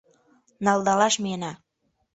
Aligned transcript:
Налдалаш 0.65 1.15
миена! 1.23 1.51